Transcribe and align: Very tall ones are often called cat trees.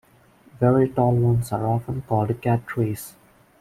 Very 0.59 0.89
tall 0.89 1.15
ones 1.15 1.51
are 1.51 1.63
often 1.67 2.01
called 2.01 2.41
cat 2.41 2.65
trees. 2.65 3.13